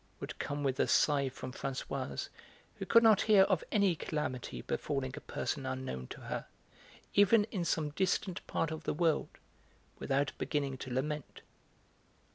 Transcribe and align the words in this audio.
would 0.19 0.39
come 0.39 0.63
with 0.63 0.79
a 0.79 0.87
sigh 0.87 1.29
from 1.29 1.51
Françoise, 1.53 2.29
who 2.77 2.87
could 2.87 3.03
not 3.03 3.21
hear 3.29 3.43
of 3.43 3.63
any 3.71 3.93
calamity 3.95 4.63
befalling 4.63 5.13
a 5.15 5.21
person 5.21 5.63
unknown 5.63 6.07
to 6.07 6.21
her, 6.21 6.47
even 7.13 7.43
in 7.51 7.63
some 7.63 7.91
distant 7.91 8.41
part 8.47 8.71
of 8.71 8.83
the 8.85 8.95
world, 8.95 9.37
without 9.99 10.31
beginning 10.39 10.75
to 10.75 10.91
lament. 10.91 11.43